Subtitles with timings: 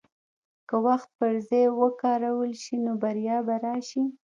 [0.67, 4.01] که وخت پر ځای وکارول شي، نو بریا به راشي.